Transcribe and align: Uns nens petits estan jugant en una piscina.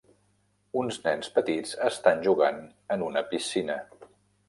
Uns 0.81 0.97
nens 1.03 1.29
petits 1.35 1.77
estan 1.91 2.25
jugant 2.31 2.61
en 2.97 3.07
una 3.13 3.27
piscina. 3.33 3.81